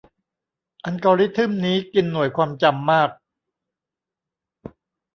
[0.85, 3.09] อัลกอริทึมนี้กินหน่วยความจำมาก